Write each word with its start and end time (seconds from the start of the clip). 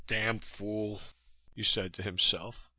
"Damn 0.07 0.39
fool," 0.39 0.99
he 1.53 1.61
said 1.61 1.93
to 1.93 2.01
himself. 2.01 2.67